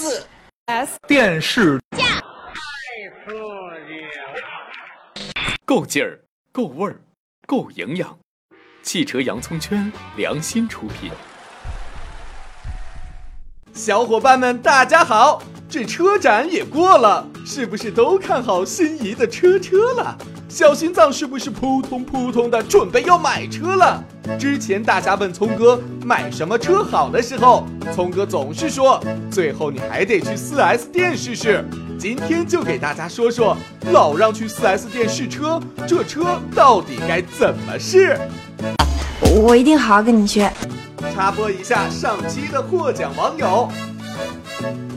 [0.00, 0.24] 四
[0.66, 3.32] S 电视太刺
[3.88, 3.98] 激
[4.30, 5.42] 了！
[5.64, 6.20] 够劲儿，
[6.52, 7.00] 够味儿，
[7.48, 8.16] 够营养。
[8.80, 11.10] 汽车洋葱圈良心出品。
[13.74, 15.42] 小伙伴们，大家好！
[15.68, 20.16] 这车展也过了，是不是都看好心仪的车车了？
[20.48, 24.04] 小心脏是不是扑通扑通的，准备要买车了？
[24.36, 29.00] 之前大家问聪哥买什么车好的时候，聪哥总是说，
[29.30, 31.64] 最后你还得去 4S 店试试。
[31.98, 33.56] 今天就给大家说说，
[33.92, 38.18] 老让去 4S 店试车，这车到底该怎么试？
[39.42, 40.52] 我一定好好跟你学。
[41.14, 43.68] 插播一下上期的获奖网友。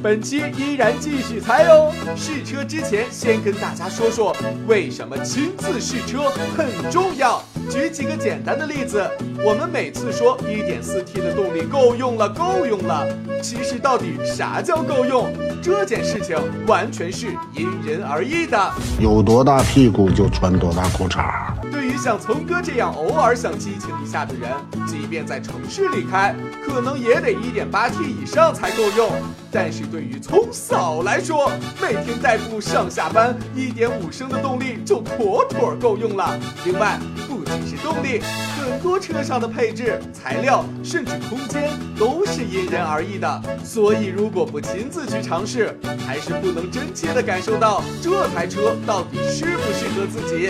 [0.04, 1.92] 本期依然继续猜哦。
[2.16, 4.36] 试车之前，先跟大家说说
[4.68, 7.44] 为什么亲自试车很重要。
[7.70, 9.04] 举几个简单的例子，
[9.44, 13.08] 我们每次说一点四 T 的动力够用了，够用了。
[13.42, 15.32] 其实到底啥叫够用？
[15.62, 16.38] 这件事情
[16.68, 18.58] 完全是因人而异的。
[19.00, 21.61] 有多大屁股就穿多大裤衩。
[21.72, 24.52] 对于像聪哥这样偶尔想激情一下的人，
[24.86, 29.10] 即便在城市里开，可能也得 1.8T 以上才够用。
[29.54, 36.40] 但是对于聪嫂来说，每天代步上下班，1.5升的动力就妥妥够用了。
[36.66, 38.22] 另外，不仅是动力，
[38.58, 43.42] 很多车上的配置、材料，甚至空间都是因人而异的。
[43.64, 45.78] 所以，如果不亲自去尝试，
[46.08, 50.50] 还是不能真切的感受到这台车到底适不适合自己。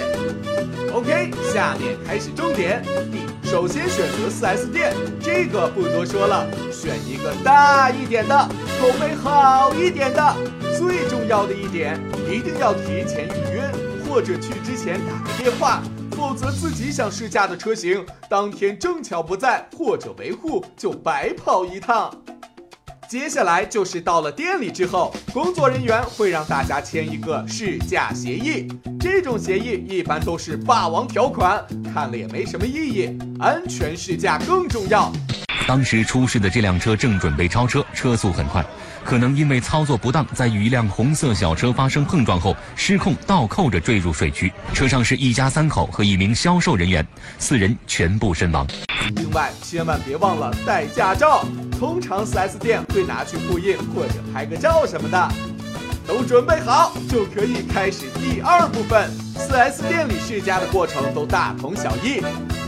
[0.94, 1.11] OK，
[1.54, 2.84] 下面开始重点。
[3.44, 8.36] 首先选择 4S 店，这个不多说了，选一个大一点的，
[8.80, 10.36] 口碑好一点的。
[10.78, 13.70] 最重要的一点，一定要提前预约，
[14.08, 22.10] 或者去之前打个电话，否则自己想试驾的车型当天正巧不在，或者维护就白跑一趟。
[23.12, 28.66] 接下来就是到了店里之后，工作人员会让大家签一个试驾协议。
[29.02, 31.62] 这种协议一般都是霸王条款，
[31.94, 33.20] 看了也没什么意义。
[33.38, 35.12] 安全试驾更重要。
[35.68, 38.66] 当时出事的这辆车正准备超车，车速很快，
[39.04, 44.50] 可能因为操作不当，在与一辆红色小车发生碰撞后失控倒扣着坠入水渠。
[44.74, 47.06] 车上是一家三口和一名销售人员，
[47.38, 48.66] 四人全部身亡。
[49.18, 51.44] 另外，千万别忘了带驾照。
[51.82, 55.30] 通常 4S 店会拿去复印或者拍个照什么的。
[56.08, 59.10] 都准备好，就可以开始第二部分。
[59.36, 62.22] 4S 店里试驾的过程都大同小异。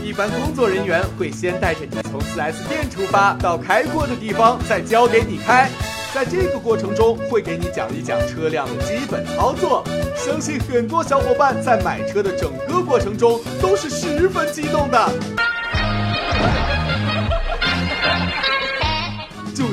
[0.04, 5.70] 一般工作人员会先带着你从 4S 店出发，到开过的地方，再交给你开。
[6.12, 9.84] 在这个过程中，会给你讲一讲车辆的基本操作。
[10.16, 15.08] 相信很多小伙伴在买车的整个过程中都是十分激动的。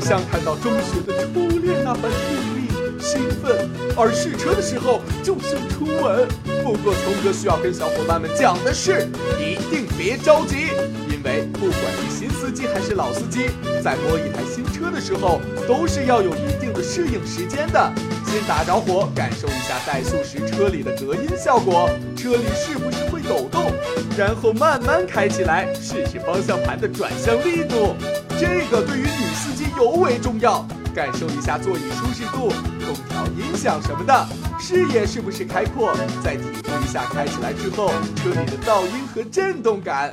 [0.02, 2.68] 像看到中学的初恋那般甜蜜
[3.00, 6.28] 兴奋，而试车的时候就像初吻。
[6.64, 9.08] 不过聪哥需要跟小伙伴们讲的是，
[9.40, 10.70] 一定别着急，
[11.10, 13.52] 因为不管是新司机还是老司机，
[13.84, 17.92] 在摸一台新车的时候，都是要有一定的适应时间的。
[18.28, 23.72] 先打着火，感受一下怠速时车里的隔音效果，车里是不是会抖动，
[24.18, 27.96] 然后慢慢开起来，试试方向盘的转向力度。
[28.42, 30.66] 这个对于女司机尤为重要，
[30.96, 32.48] 感受一下座椅舒适度、
[32.84, 34.28] 空调、音响什么的，
[34.60, 35.96] 视野是不是开阔？
[36.24, 40.12] 再体会一下开起来之后车里的噪音和震动感。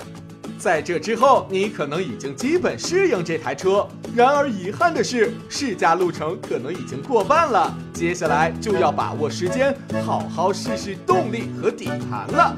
[0.59, 3.89] 在这之后，你可能已经基本适应这台车。
[4.15, 7.75] 然而遗憾的是，试驾路程可能已经过半了。
[7.95, 9.75] 接下来就要把握时间，
[10.05, 12.55] 好好试试动力和底盘了。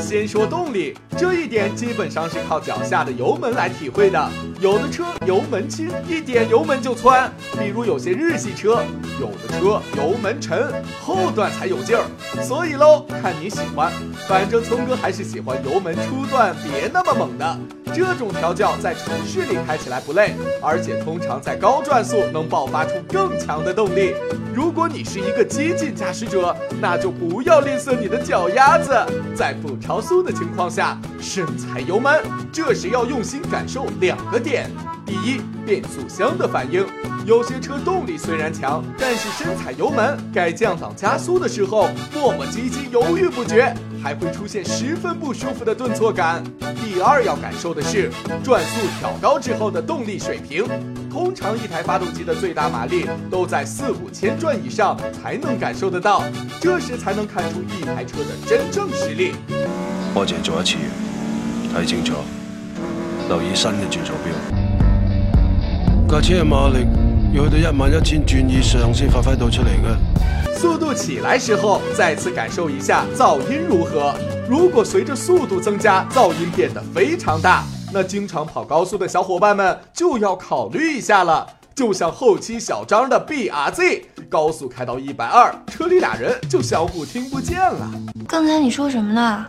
[0.00, 4.30] 先说动力，这一点基本上是靠脚下的油门来体会的。
[4.60, 8.78] 有的车油门轻，一点油门就窜，比如有些日系车；
[9.20, 10.72] 有的车油门沉，
[11.02, 12.04] 后段才有劲儿。
[12.42, 13.92] 所以喽，看你喜欢。
[14.26, 17.58] 反正聪哥还是喜欢油门初段别那么猛的，
[17.92, 24.14] 这种调教在城市里开起来不累，而且通常在高转速能爆发出更强的动力。
[24.54, 28.94] 如果你是一个激进驾驶者，那就不要吝啬你的脚丫子，
[29.34, 32.22] 在不调速的情况下，深踩油门。
[32.50, 34.70] 这时要用心感受两个点：
[35.04, 36.86] 第一，变速箱的反应。
[37.26, 46.42] 有些车动力虽然强，但是深踩油门，该降档加速的时候磨磨唧唧、犹豫不决，还会出现十分不舒服的顿挫感。
[46.82, 48.10] 第二要感受的是
[48.42, 50.64] 转速调高之后的动力水平。
[51.14, 56.24] 通常一台发动机的最大马力都在四五千转以上才能感受得到，
[56.60, 59.36] 这时才能看出一台车的真正实力。
[60.12, 60.74] 我淨係做一次，
[61.72, 62.14] 睇清楚，
[63.28, 64.34] 留意新嘅轉速表。
[66.08, 66.84] 架车嘅馬力
[67.32, 70.58] 要去到一万一千转以上先发挥到出嚟嘅。
[70.58, 74.16] 速度起来时候，再次感受一下噪音如何。
[74.48, 81.46] 如果随着速度增加，噪音变得非常大，那经常跑高速的小伙伴们就要考虑一下了。
[81.74, 87.90] 就像后期小张的 BRZ，高速开到一百二，车里俩人就相互听不见了。
[88.28, 89.44] 刚才你说什么呢？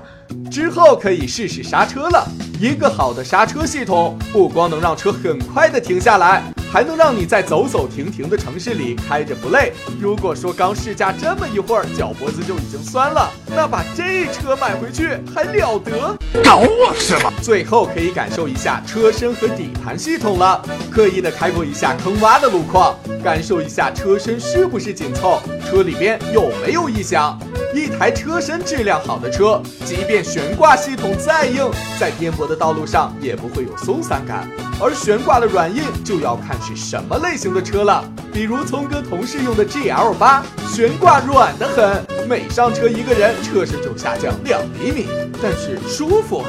[0.50, 2.28] 之后可以试试刹车了。
[2.60, 6.42] 一个好的刹车系统，不光能让车很快的停下來，
[6.76, 9.72] 還能让你在走走停停的城市里开着不累。
[9.98, 16.18] 如果说刚试驾这么一会儿脚脖子就已经酸了，那把这车买回去还了得？
[16.44, 17.32] 搞我是吧？
[17.42, 20.62] 最后可以感受一下车身和底盘系统了，
[20.92, 22.94] 刻意的开过一下坑洼的路况，
[23.24, 27.38] 感受一下车身是不是紧凑，车里边有没有異響。
[27.76, 31.70] 一台车身质量好的车，即便悬挂系统再硬，
[32.00, 34.50] 在颠簸的道路上也不会有松散感。
[34.80, 38.10] 而悬挂的软硬就要看是什么类型的车了。
[38.32, 40.42] 比如聪哥同事用的 GL 八，
[40.74, 45.08] 悬挂软得很，每上车一个人，车身就下降两厘米，
[45.42, 46.46] 但是舒服。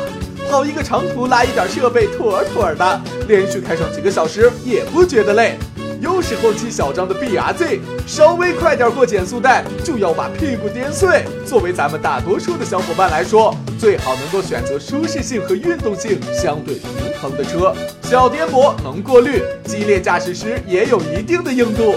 [0.48, 5.58] 跑一个长途拉一点设备妥妥的，连续开上几个小时也不觉得累。
[6.00, 11.24] 又是后期小张的 BRZ，稍微快点过减速带就要把屁股颠碎。
[11.44, 16.90] 作为咱们大多数的小伙伴来说，最好能够选择舒适性和运动性相对平
[17.20, 21.94] 衡的车，小颠簸能过滤，激烈驾驶时也有一定的硬度。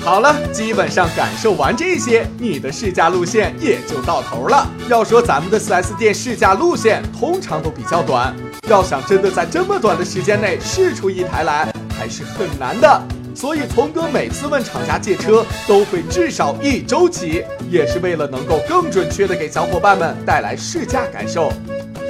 [0.00, 4.68] 好了，基本上感受完这些，你的试驾路线也就到头了。
[4.86, 8.36] 要说咱们的 4S 店试驾路线通常都比较短，
[8.68, 13.02] 要想真的在这么短的时间内试出一台来，还是很难的。
[13.34, 21.52] 所以，童哥每次问厂家借车，都会至少一周起，也是为了能够更准确的给小伙伴们带来试驾感受。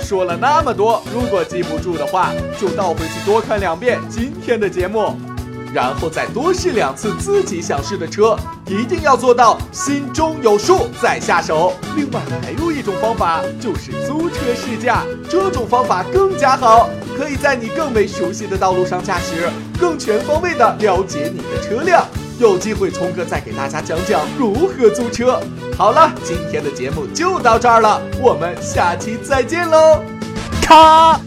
[0.02, 2.30] 说了那么多，如果记不住的话，
[2.60, 5.16] 就倒回去多看两遍今天的节目，
[5.74, 11.72] 然后再多试两次自己想试的车，一定要做到心中有数再下手。
[11.96, 16.88] 另外，还有一种方法，就是租车试驾，这种方法更加好。
[17.16, 22.06] 可以在你更为熟悉的道路上驾驶，更全方位的了解你的车辆。
[22.38, 25.40] 有机会聪哥再给大家讲讲如何租车。
[25.76, 30.00] 好了，今天的节目就到这儿了，我们下期再见喽，
[30.62, 31.20] 咔。